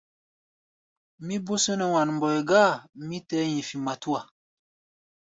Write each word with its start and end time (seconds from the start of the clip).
Mí 1.25 1.35
bó 1.45 1.53
só 1.63 1.73
nɛ́ 1.79 1.91
wan-mbɔi 1.93 2.37
gáa, 2.49 2.71
mí 3.07 3.17
tɛɛ́ 3.27 3.49
hi̧fi̧ 3.53 3.79
matúa. 3.85 4.21